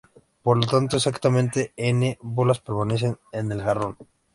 [0.41, 3.97] Por lo tanto, exactamente "n" bolas permanecen en el jarrón.